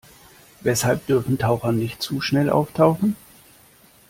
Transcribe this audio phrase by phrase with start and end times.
[0.61, 3.15] Weshalb dürfen Taucher nicht zu schnell auftauchen?